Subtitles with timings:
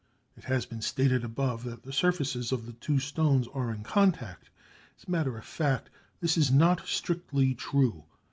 [0.35, 4.49] It has been stated above that the surfaces of the two stones are in contact.
[4.97, 8.05] As a matter of fact this is not strictly true.